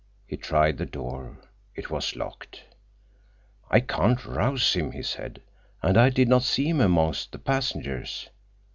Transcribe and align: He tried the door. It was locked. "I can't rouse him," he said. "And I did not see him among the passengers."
He 0.25 0.35
tried 0.35 0.79
the 0.79 0.85
door. 0.87 1.37
It 1.75 1.91
was 1.91 2.15
locked. 2.15 2.63
"I 3.69 3.81
can't 3.81 4.25
rouse 4.25 4.73
him," 4.73 4.93
he 4.93 5.03
said. 5.03 5.43
"And 5.83 5.95
I 5.95 6.09
did 6.09 6.27
not 6.27 6.41
see 6.41 6.69
him 6.69 6.81
among 6.81 7.13
the 7.31 7.37
passengers." 7.37 8.27